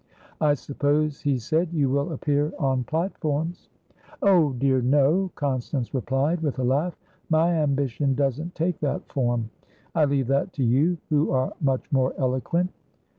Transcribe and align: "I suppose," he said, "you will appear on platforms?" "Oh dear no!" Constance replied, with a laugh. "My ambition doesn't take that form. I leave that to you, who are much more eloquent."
"I 0.41 0.55
suppose," 0.55 1.21
he 1.21 1.37
said, 1.37 1.71
"you 1.71 1.87
will 1.91 2.11
appear 2.11 2.53
on 2.57 2.85
platforms?" 2.85 3.69
"Oh 4.23 4.53
dear 4.53 4.81
no!" 4.81 5.29
Constance 5.35 5.93
replied, 5.93 6.41
with 6.41 6.57
a 6.57 6.63
laugh. 6.63 6.97
"My 7.29 7.53
ambition 7.53 8.15
doesn't 8.15 8.55
take 8.55 8.79
that 8.79 9.07
form. 9.13 9.51
I 9.93 10.05
leave 10.05 10.25
that 10.25 10.53
to 10.53 10.63
you, 10.63 10.97
who 11.09 11.29
are 11.29 11.53
much 11.61 11.83
more 11.91 12.15
eloquent." 12.17 12.71